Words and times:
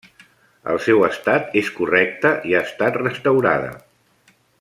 El 0.71 0.79
seu 0.85 1.03
estat 1.07 1.53
és 1.61 1.69
correcte 1.77 2.31
i 2.53 2.57
ha 2.57 2.63
estat 2.71 2.97
restaurada. 3.05 3.71